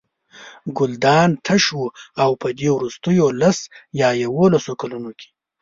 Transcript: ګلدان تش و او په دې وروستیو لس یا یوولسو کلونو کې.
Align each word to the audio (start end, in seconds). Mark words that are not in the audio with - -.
ګلدان 0.77 1.29
تش 1.45 1.65
و 1.79 1.83
او 2.23 2.31
په 2.41 2.47
دې 2.57 2.69
وروستیو 2.73 3.27
لس 3.41 3.57
یا 4.01 4.09
یوولسو 4.23 4.71
کلونو 4.81 5.11
کې. 5.19 5.27